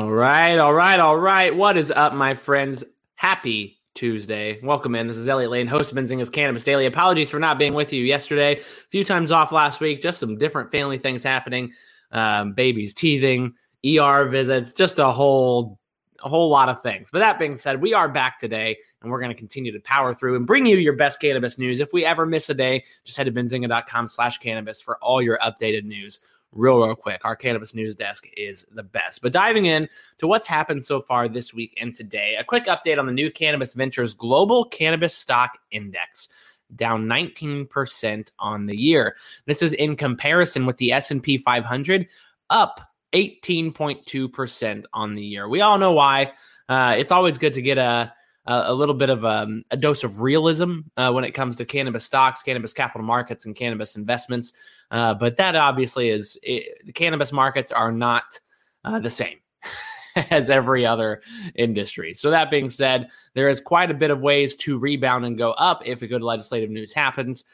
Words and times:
All 0.00 0.10
right, 0.10 0.56
all 0.56 0.72
right, 0.72 0.98
all 0.98 1.18
right. 1.18 1.54
What 1.54 1.76
is 1.76 1.90
up, 1.90 2.14
my 2.14 2.32
friends? 2.32 2.82
Happy 3.16 3.82
Tuesday. 3.94 4.58
Welcome 4.62 4.94
in. 4.94 5.06
This 5.08 5.18
is 5.18 5.28
Elliot 5.28 5.50
Lane, 5.50 5.66
host 5.66 5.92
of 5.92 5.98
Benzinga's 5.98 6.30
Cannabis 6.30 6.64
Daily. 6.64 6.86
Apologies 6.86 7.28
for 7.28 7.38
not 7.38 7.58
being 7.58 7.74
with 7.74 7.92
you 7.92 8.02
yesterday. 8.02 8.60
A 8.60 8.88
few 8.90 9.04
times 9.04 9.30
off 9.30 9.52
last 9.52 9.78
week, 9.78 10.00
just 10.00 10.18
some 10.18 10.38
different 10.38 10.72
family 10.72 10.96
things 10.96 11.22
happening. 11.22 11.74
Um, 12.12 12.54
babies 12.54 12.94
teething, 12.94 13.52
ER 13.86 14.24
visits, 14.28 14.72
just 14.72 14.98
a 14.98 15.10
whole 15.10 15.78
a 16.22 16.28
whole 16.28 16.48
lot 16.48 16.68
of 16.68 16.82
things. 16.82 17.10
But 17.10 17.20
that 17.20 17.38
being 17.38 17.56
said, 17.56 17.80
we 17.80 17.94
are 17.94 18.08
back 18.08 18.38
today 18.38 18.78
and 19.02 19.10
we're 19.10 19.20
going 19.20 19.30
to 19.30 19.36
continue 19.36 19.72
to 19.72 19.80
power 19.80 20.12
through 20.14 20.36
and 20.36 20.46
bring 20.46 20.66
you 20.66 20.76
your 20.76 20.94
best 20.94 21.20
cannabis 21.20 21.58
news. 21.58 21.80
If 21.80 21.92
we 21.92 22.04
ever 22.04 22.26
miss 22.26 22.50
a 22.50 22.54
day, 22.54 22.84
just 23.04 23.16
head 23.16 23.24
to 23.24 23.32
benzinga.com 23.32 24.06
slash 24.06 24.38
cannabis 24.38 24.80
for 24.80 24.98
all 24.98 25.22
your 25.22 25.38
updated 25.38 25.84
news 25.84 26.20
real, 26.52 26.84
real 26.84 26.94
quick. 26.94 27.20
Our 27.24 27.36
cannabis 27.36 27.74
news 27.74 27.94
desk 27.94 28.26
is 28.36 28.66
the 28.72 28.82
best. 28.82 29.22
But 29.22 29.32
diving 29.32 29.66
in 29.66 29.88
to 30.18 30.26
what's 30.26 30.46
happened 30.46 30.84
so 30.84 31.00
far 31.00 31.28
this 31.28 31.54
week 31.54 31.76
and 31.80 31.94
today, 31.94 32.36
a 32.38 32.44
quick 32.44 32.66
update 32.66 32.98
on 32.98 33.06
the 33.06 33.12
new 33.12 33.30
Cannabis 33.30 33.74
Ventures 33.74 34.14
Global 34.14 34.64
Cannabis 34.64 35.14
Stock 35.14 35.58
Index 35.70 36.28
down 36.76 37.06
19% 37.06 38.30
on 38.38 38.66
the 38.66 38.76
year. 38.76 39.16
This 39.46 39.62
is 39.62 39.72
in 39.72 39.96
comparison 39.96 40.66
with 40.66 40.76
the 40.76 40.92
S&P 40.92 41.38
500 41.38 42.06
up 42.48 42.89
18.2% 43.12 44.84
on 44.92 45.14
the 45.14 45.24
year. 45.24 45.48
We 45.48 45.60
all 45.60 45.78
know 45.78 45.92
why. 45.92 46.32
Uh, 46.68 46.94
it's 46.96 47.10
always 47.10 47.38
good 47.38 47.54
to 47.54 47.62
get 47.62 47.78
a 47.78 48.12
a, 48.46 48.74
little 48.74 48.94
bit 48.94 49.10
of 49.10 49.24
um, 49.24 49.62
a 49.70 49.76
dose 49.76 50.02
of 50.02 50.20
realism 50.20 50.80
uh, 50.96 51.10
when 51.12 51.24
it 51.24 51.32
comes 51.32 51.56
to 51.56 51.64
cannabis 51.64 52.04
stocks, 52.04 52.42
cannabis 52.42 52.72
capital 52.72 53.06
markets, 53.06 53.46
and 53.46 53.54
cannabis 53.54 53.96
investments. 53.96 54.52
Uh, 54.90 55.14
but 55.14 55.36
that 55.36 55.54
obviously 55.54 56.08
is 56.08 56.38
it, 56.42 56.84
the 56.84 56.92
cannabis 56.92 57.32
markets 57.32 57.70
are 57.70 57.92
not 57.92 58.38
uh, 58.84 58.98
the 58.98 59.10
same. 59.10 59.38
as 60.30 60.50
every 60.50 60.84
other 60.84 61.22
industry. 61.54 62.12
So 62.12 62.30
that 62.30 62.50
being 62.50 62.68
said, 62.68 63.08
there 63.34 63.48
is 63.48 63.60
quite 63.60 63.92
a 63.92 63.94
bit 63.94 64.10
of 64.10 64.20
ways 64.20 64.56
to 64.56 64.76
rebound 64.76 65.24
and 65.24 65.38
go 65.38 65.52
up 65.52 65.86
if 65.86 66.02
a 66.02 66.08
good 66.08 66.20
legislative 66.20 66.68
news 66.68 66.92
happens. 66.92 67.44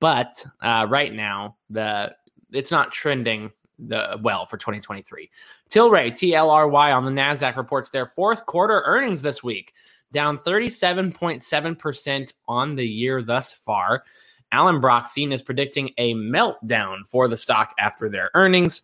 But 0.00 0.42
uh, 0.62 0.86
right 0.88 1.12
now, 1.12 1.56
the 1.68 2.14
it's 2.52 2.70
not 2.70 2.90
trending 2.90 3.52
the 3.78 4.18
well 4.22 4.46
for 4.46 4.56
2023. 4.56 5.30
Tilray 5.70 6.10
TLRY 6.10 6.94
on 6.96 7.04
the 7.04 7.10
Nasdaq 7.10 7.56
reports 7.56 7.90
their 7.90 8.06
fourth 8.06 8.46
quarter 8.46 8.82
earnings 8.86 9.22
this 9.22 9.42
week, 9.42 9.72
down 10.12 10.38
37.7% 10.38 12.32
on 12.48 12.76
the 12.76 12.86
year 12.86 13.22
thus 13.22 13.52
far. 13.52 14.04
Alan 14.52 14.80
Brochstein 14.80 15.32
is 15.32 15.42
predicting 15.42 15.90
a 15.98 16.14
meltdown 16.14 17.06
for 17.06 17.28
the 17.28 17.36
stock 17.36 17.74
after 17.78 18.08
their 18.08 18.30
earnings. 18.34 18.82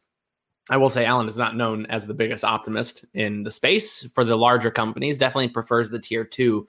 I 0.70 0.76
will 0.76 0.90
say 0.90 1.04
Alan 1.04 1.28
is 1.28 1.38
not 1.38 1.56
known 1.56 1.86
as 1.86 2.06
the 2.06 2.14
biggest 2.14 2.44
optimist 2.44 3.04
in 3.14 3.42
the 3.42 3.50
space 3.50 4.04
for 4.14 4.24
the 4.24 4.36
larger 4.36 4.70
companies. 4.70 5.18
Definitely 5.18 5.48
prefers 5.48 5.90
the 5.90 5.98
tier 5.98 6.24
two 6.24 6.68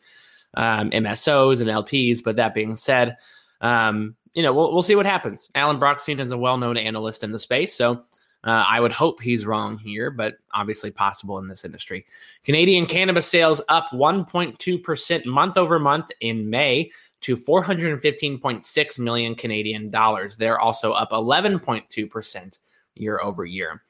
um, 0.55 0.89
MSOs 0.91 1.61
and 1.61 1.69
LPs. 1.69 2.23
But 2.23 2.37
that 2.37 2.53
being 2.53 2.75
said, 2.75 3.17
um, 3.61 4.15
you 4.33 4.41
know 4.41 4.53
we'll, 4.53 4.73
we'll 4.73 4.81
see 4.81 4.95
what 4.95 5.05
happens. 5.05 5.49
Alan 5.55 5.79
Brochstein 5.79 6.19
is 6.19 6.31
a 6.31 6.37
well-known 6.37 6.77
analyst 6.77 7.23
in 7.23 7.31
the 7.31 7.39
space, 7.39 7.73
so 7.73 8.03
uh, 8.43 8.65
I 8.69 8.79
would 8.79 8.91
hope 8.91 9.21
he's 9.21 9.45
wrong 9.45 9.77
here, 9.77 10.11
but 10.11 10.35
obviously 10.53 10.91
possible 10.91 11.37
in 11.37 11.47
this 11.47 11.63
industry. 11.63 12.05
Canadian 12.43 12.85
cannabis 12.85 13.25
sales 13.25 13.61
up 13.69 13.87
1.2% 13.93 15.25
month 15.25 15.57
over 15.57 15.79
month 15.79 16.11
in 16.19 16.49
May 16.49 16.91
to 17.21 17.37
415.6 17.37 18.99
million 18.99 19.35
Canadian 19.35 19.89
dollars. 19.89 20.35
They're 20.35 20.59
also 20.59 20.91
up 20.91 21.11
11.2% 21.11 22.59
year 22.95 23.21
over 23.21 23.45
year. 23.45 23.81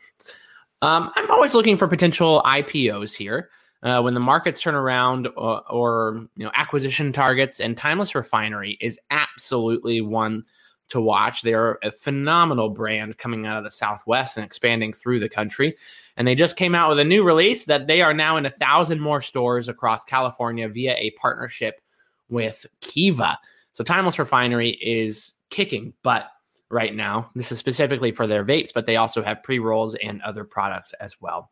Um, 0.83 1.11
I'm 1.15 1.31
always 1.31 1.55
looking 1.55 1.77
for 1.77 1.87
potential 1.87 2.43
IPOs 2.45 3.15
here. 3.15 3.49
Uh, 3.81 4.02
when 4.02 4.13
the 4.13 4.19
markets 4.19 4.61
turn 4.61 4.75
around 4.75 5.27
or, 5.36 5.61
or, 5.69 6.27
you 6.37 6.45
know 6.45 6.52
acquisition 6.55 7.11
targets 7.11 7.59
and 7.59 7.75
timeless 7.75 8.15
refinery 8.15 8.77
is 8.80 8.97
absolutely 9.09 9.99
one 9.99 10.45
to 10.93 11.02
watch 11.02 11.42
they're 11.42 11.77
a 11.83 11.92
phenomenal 11.92 12.70
brand 12.70 13.17
coming 13.17 13.45
out 13.45 13.58
of 13.58 13.64
the 13.64 13.71
southwest 13.71 14.37
and 14.37 14.45
expanding 14.45 14.93
through 14.93 15.20
the 15.20 15.27
country 15.27 15.76
and 16.15 16.27
they 16.27 16.36
just 16.36 16.55
came 16.55 16.73
out 16.73 16.89
with 16.89 16.99
a 16.99 17.04
new 17.04 17.23
release 17.23 17.65
that 17.65 17.87
they 17.87 18.02
are 18.02 18.14
now 18.14 18.37
in 18.37 18.45
a 18.45 18.52
thousand 18.52 19.02
more 19.02 19.21
stores 19.21 19.67
across 19.67 20.04
california 20.04 20.70
via 20.70 20.95
a 20.98 21.11
partnership 21.11 21.81
with 22.30 22.65
kiva 22.81 23.37
so 23.73 23.83
timeless 23.83 24.20
refinery 24.20 24.70
is 24.81 25.33
kicking 25.49 25.93
butt 26.04 26.30
right 26.73 26.95
now. 26.95 27.30
This 27.36 27.52
is 27.52 27.60
specifically 27.60 28.11
for 28.11 28.27
their 28.27 28.43
vapes, 28.43 28.73
but 28.73 28.86
they 28.86 28.98
also 28.98 29.21
have 29.21 29.43
pre 29.43 29.60
rolls 29.60 29.95
and 29.95 30.21
other 30.23 30.43
products 30.43 30.93
as 30.93 31.21
well. 31.21 31.52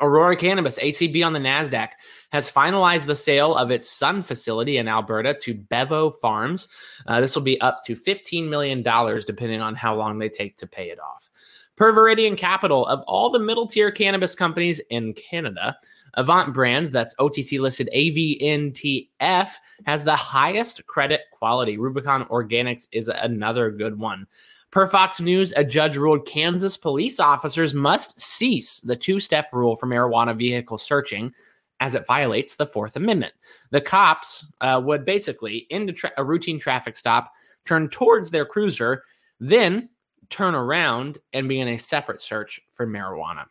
Aurora 0.00 0.36
Cannabis, 0.36 0.78
ACB 0.78 1.24
on 1.24 1.32
the 1.32 1.38
NASDAQ, 1.38 1.88
has 2.30 2.50
finalized 2.50 3.06
the 3.06 3.16
sale 3.16 3.54
of 3.54 3.70
its 3.70 3.90
Sun 3.90 4.22
facility 4.22 4.76
in 4.76 4.86
Alberta 4.86 5.34
to 5.42 5.54
Bevo 5.54 6.10
Farms. 6.10 6.68
Uh, 7.06 7.20
this 7.20 7.34
will 7.34 7.42
be 7.42 7.60
up 7.60 7.84
to 7.86 7.96
$15 7.96 8.48
million, 8.48 8.82
depending 8.82 9.62
on 9.62 9.74
how 9.74 9.96
long 9.96 10.18
they 10.18 10.28
take 10.28 10.56
to 10.58 10.66
pay 10.66 10.90
it 10.90 11.00
off. 11.00 11.30
Per 11.76 11.92
Viridian 11.92 12.36
Capital, 12.36 12.86
of 12.86 13.02
all 13.06 13.30
the 13.30 13.38
middle 13.38 13.66
tier 13.66 13.90
cannabis 13.90 14.34
companies 14.34 14.80
in 14.90 15.14
Canada, 15.14 15.78
Avant 16.14 16.52
Brands, 16.52 16.90
that's 16.90 17.14
OTC 17.14 17.60
listed 17.60 17.88
AVNTF, 17.94 19.50
has 19.86 20.04
the 20.04 20.16
highest 20.16 20.86
credit 20.86 21.22
quality. 21.30 21.78
Rubicon 21.78 22.24
Organics 22.26 22.88
is 22.92 23.08
another 23.08 23.70
good 23.70 23.98
one. 23.98 24.26
Per 24.70 24.86
Fox 24.86 25.20
News, 25.20 25.52
a 25.56 25.64
judge 25.64 25.96
ruled 25.96 26.26
Kansas 26.26 26.76
police 26.76 27.18
officers 27.18 27.72
must 27.72 28.20
cease 28.20 28.80
the 28.80 28.96
two 28.96 29.18
step 29.18 29.48
rule 29.52 29.76
for 29.76 29.86
marijuana 29.86 30.36
vehicle 30.36 30.76
searching 30.76 31.32
as 31.80 31.94
it 31.94 32.06
violates 32.06 32.56
the 32.56 32.66
Fourth 32.66 32.96
Amendment. 32.96 33.32
The 33.70 33.80
cops 33.80 34.46
uh, 34.60 34.80
would 34.84 35.04
basically, 35.04 35.66
into 35.70 35.92
tra- 35.92 36.12
a 36.16 36.24
routine 36.24 36.58
traffic 36.58 36.96
stop, 36.96 37.32
turn 37.64 37.88
towards 37.88 38.30
their 38.30 38.44
cruiser, 38.44 39.04
then 39.40 39.88
turn 40.28 40.54
around 40.54 41.18
and 41.32 41.48
begin 41.48 41.68
a 41.68 41.78
separate 41.78 42.20
search 42.20 42.60
for 42.72 42.86
marijuana. 42.86 43.44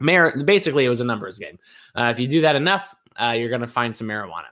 Mar- 0.00 0.36
basically, 0.44 0.84
it 0.84 0.90
was 0.90 1.00
a 1.00 1.04
numbers 1.04 1.38
game. 1.38 1.58
Uh, 1.94 2.10
if 2.10 2.18
you 2.18 2.26
do 2.28 2.40
that 2.42 2.56
enough, 2.56 2.94
uh, 3.16 3.34
you're 3.36 3.48
going 3.48 3.60
to 3.60 3.66
find 3.66 3.94
some 3.94 4.08
marijuana. 4.08 4.46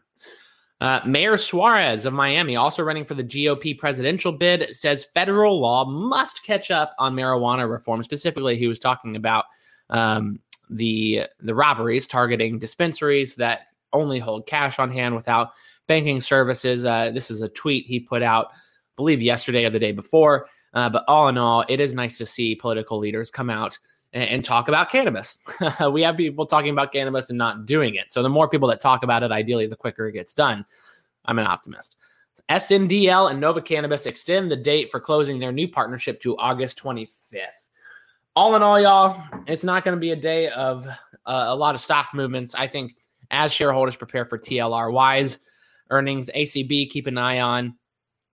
Uh, 0.81 1.01
Mayor 1.05 1.37
Suarez 1.37 2.07
of 2.07 2.15
Miami, 2.15 2.57
also 2.57 2.83
running 2.83 3.05
for 3.05 3.15
the 3.15 3.25
GOP 3.25 3.79
presidential 3.79 4.33
bid, 4.33 4.75
says 4.75 5.05
federal 5.05 5.61
law 5.61 5.85
must 5.85 6.43
catch 6.43 6.71
up 6.71 6.95
on 6.99 7.15
marijuana 7.15 7.71
reform. 7.71 8.03
Specifically, 8.03 8.57
he 8.57 8.67
was 8.67 8.79
talking 8.79 9.17
about 9.17 9.45
um, 9.91 10.41
the 10.71 11.25
the 11.41 11.55
robberies 11.55 12.07
targeting 12.07 12.59
dispensaries 12.59 13.35
that 13.35 13.67
only 13.93 14.19
hold 14.19 14.47
cash 14.47 14.79
on 14.79 14.91
hand 14.91 15.15
without 15.15 15.51
banking 15.87 16.21
services. 16.21 16.85
Uh, 16.85 17.11
this 17.11 17.31
is 17.31 17.43
a 17.43 17.49
tweet 17.49 17.85
he 17.85 18.01
put 18.01 18.23
out, 18.23 18.47
I 18.53 18.57
believe, 18.97 19.21
yesterday 19.21 19.65
or 19.65 19.71
the 19.71 19.79
day 19.79 19.93
before. 19.93 20.47
Uh, 20.73 20.89
but 20.89 21.05
all 21.09 21.29
in 21.29 21.37
all, 21.37 21.65
it 21.69 21.81
is 21.81 21.95
nice 21.95 22.17
to 22.19 22.25
see 22.25 22.55
political 22.55 22.99
leaders 22.99 23.31
come 23.31 23.51
out 23.51 23.79
and, 24.13 24.45
talk 24.45 24.69
about 24.69 24.91
cannabis. 24.91 25.39
we 25.93 26.03
have 26.03 26.17
people 26.17 26.47
talking 26.47 26.71
about 26.71 26.93
cannabis 26.93 27.29
and 27.29 27.39
not 27.39 27.67
doing 27.67 27.95
it. 27.95 28.11
So 28.11 28.23
the 28.23 28.29
more 28.29 28.49
people 28.49 28.69
that 28.69 28.81
talk 28.81 29.03
about 29.05 29.23
it, 29.23 29.31
ideally, 29.31 29.67
the 29.67 29.77
quicker 29.77 30.09
it 30.09 30.13
gets 30.13 30.35
done. 30.35 30.65
I'm 31.25 31.39
an 31.39 31.47
optimist. 31.47 31.97
SNDL 32.51 33.31
and 33.31 33.41
Nova 33.41 33.61
Cannabis 33.61 34.07
extend 34.07 34.51
the 34.51 34.57
date 34.57 34.91
for 34.91 34.99
closing 34.99 35.39
their 35.39 35.53
new 35.53 35.69
partnership 35.69 36.21
to 36.23 36.37
August 36.39 36.83
25th. 36.83 37.09
All 38.35 38.57
in 38.57 38.63
all, 38.63 38.81
y'all, 38.81 39.23
it's 39.47 39.63
not 39.63 39.85
going 39.85 39.97
to 39.97 40.01
be 40.01 40.11
a 40.11 40.17
day 40.17 40.49
of 40.49 40.87
uh, 40.87 40.95
a 41.27 41.55
lot 41.55 41.75
of 41.75 41.81
stock 41.81 42.09
movements. 42.13 42.55
I 42.55 42.67
think 42.67 42.97
as 43.31 43.53
shareholders 43.53 43.97
prepare 43.97 44.25
for 44.25 44.39
TLR 44.39 44.91
TLRY's 44.93 45.39
earnings, 45.91 46.31
ACB, 46.35 46.91
keep 46.91 47.07
an 47.07 47.19
eye 47.19 47.41
on. 47.41 47.77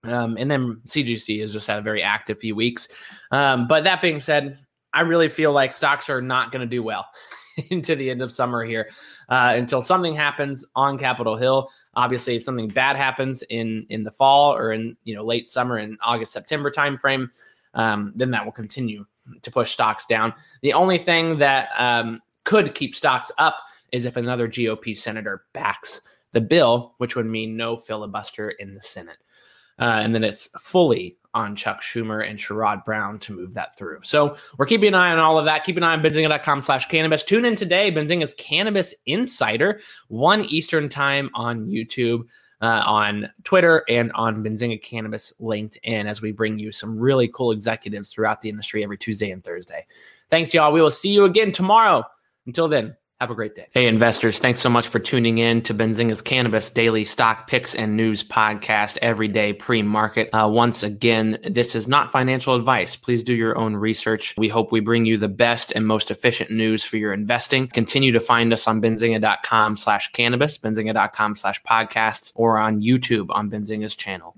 Um, 0.04 0.36
and 0.38 0.50
then 0.50 0.80
CGC 0.86 1.40
has 1.40 1.52
just 1.52 1.66
had 1.66 1.78
a 1.78 1.82
very 1.82 2.02
active 2.02 2.38
few 2.38 2.54
weeks. 2.54 2.88
Um, 3.30 3.66
but 3.66 3.84
that 3.84 4.00
being 4.00 4.20
said, 4.20 4.58
I 4.98 5.02
really 5.02 5.28
feel 5.28 5.52
like 5.52 5.72
stocks 5.72 6.10
are 6.10 6.20
not 6.20 6.50
going 6.50 6.60
to 6.60 6.66
do 6.66 6.82
well 6.82 7.06
into 7.70 7.94
the 7.94 8.10
end 8.10 8.20
of 8.20 8.32
summer 8.32 8.64
here 8.64 8.90
uh, 9.28 9.52
until 9.54 9.80
something 9.80 10.12
happens 10.12 10.64
on 10.74 10.98
Capitol 10.98 11.36
Hill. 11.36 11.70
Obviously, 11.94 12.34
if 12.34 12.42
something 12.42 12.66
bad 12.66 12.96
happens 12.96 13.44
in 13.44 13.86
in 13.90 14.02
the 14.02 14.10
fall 14.10 14.52
or 14.56 14.72
in 14.72 14.96
you 15.04 15.14
know 15.14 15.24
late 15.24 15.46
summer 15.46 15.78
in 15.78 15.96
August 16.02 16.32
September 16.32 16.68
timeframe, 16.68 17.30
um, 17.74 18.12
then 18.16 18.32
that 18.32 18.44
will 18.44 18.50
continue 18.50 19.06
to 19.42 19.50
push 19.52 19.70
stocks 19.70 20.04
down. 20.04 20.34
The 20.62 20.72
only 20.72 20.98
thing 20.98 21.38
that 21.38 21.68
um, 21.78 22.20
could 22.42 22.74
keep 22.74 22.96
stocks 22.96 23.30
up 23.38 23.56
is 23.92 24.04
if 24.04 24.16
another 24.16 24.48
GOP 24.48 24.98
senator 24.98 25.44
backs 25.52 26.00
the 26.32 26.40
bill, 26.40 26.94
which 26.98 27.14
would 27.14 27.26
mean 27.26 27.56
no 27.56 27.76
filibuster 27.76 28.50
in 28.50 28.74
the 28.74 28.82
Senate. 28.82 29.18
Uh, 29.78 30.00
and 30.02 30.12
then 30.12 30.24
it's 30.24 30.48
fully 30.60 31.16
on 31.38 31.54
Chuck 31.54 31.80
Schumer 31.80 32.28
and 32.28 32.36
Sherrod 32.36 32.84
Brown 32.84 33.20
to 33.20 33.32
move 33.32 33.54
that 33.54 33.78
through. 33.78 34.00
So 34.02 34.36
we're 34.58 34.66
keeping 34.66 34.88
an 34.88 34.94
eye 34.96 35.12
on 35.12 35.20
all 35.20 35.38
of 35.38 35.44
that. 35.44 35.62
Keep 35.62 35.76
an 35.76 35.84
eye 35.84 35.92
on 35.92 36.02
benzinga.com 36.02 36.60
slash 36.60 36.88
cannabis. 36.88 37.22
Tune 37.22 37.44
in 37.44 37.54
today. 37.54 37.92
Benzinga's 37.92 38.34
Cannabis 38.34 38.92
Insider, 39.06 39.80
1 40.08 40.46
Eastern 40.46 40.88
time 40.88 41.30
on 41.34 41.66
YouTube, 41.66 42.24
uh, 42.60 42.82
on 42.84 43.30
Twitter, 43.44 43.84
and 43.88 44.10
on 44.12 44.42
Benzinga 44.42 44.82
Cannabis 44.82 45.32
LinkedIn 45.40 46.06
as 46.06 46.20
we 46.20 46.32
bring 46.32 46.58
you 46.58 46.72
some 46.72 46.98
really 46.98 47.28
cool 47.28 47.52
executives 47.52 48.12
throughout 48.12 48.42
the 48.42 48.48
industry 48.48 48.82
every 48.82 48.98
Tuesday 48.98 49.30
and 49.30 49.44
Thursday. 49.44 49.86
Thanks, 50.30 50.52
y'all. 50.52 50.72
We 50.72 50.82
will 50.82 50.90
see 50.90 51.10
you 51.10 51.24
again 51.24 51.52
tomorrow. 51.52 52.04
Until 52.46 52.66
then, 52.66 52.96
Have 53.20 53.32
a 53.32 53.34
great 53.34 53.56
day. 53.56 53.66
Hey, 53.72 53.88
investors, 53.88 54.38
thanks 54.38 54.60
so 54.60 54.70
much 54.70 54.86
for 54.86 55.00
tuning 55.00 55.38
in 55.38 55.60
to 55.62 55.74
Benzinga's 55.74 56.22
Cannabis 56.22 56.70
Daily 56.70 57.04
Stock 57.04 57.48
Picks 57.48 57.74
and 57.74 57.96
News 57.96 58.22
Podcast 58.22 58.96
every 59.02 59.26
day 59.26 59.52
pre 59.52 59.82
market. 59.82 60.30
Uh, 60.32 60.48
once 60.48 60.84
again, 60.84 61.36
this 61.42 61.74
is 61.74 61.88
not 61.88 62.12
financial 62.12 62.54
advice. 62.54 62.94
Please 62.94 63.24
do 63.24 63.34
your 63.34 63.58
own 63.58 63.74
research. 63.74 64.36
We 64.38 64.48
hope 64.48 64.70
we 64.70 64.78
bring 64.78 65.04
you 65.04 65.16
the 65.16 65.28
best 65.28 65.72
and 65.72 65.84
most 65.84 66.12
efficient 66.12 66.52
news 66.52 66.84
for 66.84 66.96
your 66.96 67.12
investing. 67.12 67.66
Continue 67.66 68.12
to 68.12 68.20
find 68.20 68.52
us 68.52 68.68
on 68.68 68.80
benzinga.com 68.80 69.74
slash 69.74 70.12
cannabis, 70.12 70.56
benzinga.com 70.56 71.34
slash 71.34 71.60
podcasts, 71.64 72.32
or 72.36 72.58
on 72.58 72.80
YouTube 72.80 73.30
on 73.30 73.50
Benzinga's 73.50 73.96
channel. 73.96 74.36